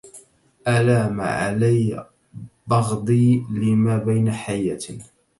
ألام 0.67 1.21
على 1.21 2.05
بغضي 2.67 3.45
لما 3.51 3.97
بين 3.97 4.31
حية 4.31 4.79